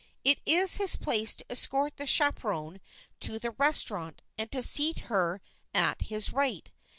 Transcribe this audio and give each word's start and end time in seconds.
It 0.23 0.41
is 0.47 0.77
his 0.77 0.95
place 0.95 1.35
to 1.35 1.45
escort 1.51 1.97
the 1.97 2.07
chaperon 2.07 2.81
to 3.19 3.37
the 3.37 3.51
restaurant 3.51 4.23
and 4.35 4.51
to 4.51 4.63
seat 4.63 5.01
her 5.11 5.41
at 5.75 6.01
his 6.01 6.33
right. 6.33 6.71